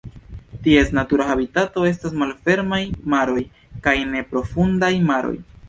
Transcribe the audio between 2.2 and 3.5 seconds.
malfermaj maroj